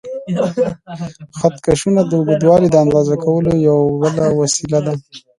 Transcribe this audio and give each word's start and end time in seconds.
خط 1.37 1.55
کشونه 1.65 2.01
د 2.05 2.11
اوږدوالي 2.19 2.67
د 2.71 2.75
اندازه 2.85 3.15
کولو 3.25 3.51
یوه 3.67 3.85
بله 4.15 4.25
وسیله 4.41 4.79
ده. 4.85 4.93